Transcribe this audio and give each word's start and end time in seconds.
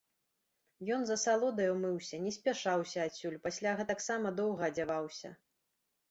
Ён 0.93 1.01
з 1.07 1.15
асалодаю 1.17 1.73
мыўся, 1.81 2.19
не 2.25 2.31
спяшаўся 2.37 2.99
адсюль, 3.09 3.35
пасля 3.43 3.73
гэтаксама 3.81 4.31
доўга 4.41 4.63
адзяваўся. 4.73 5.29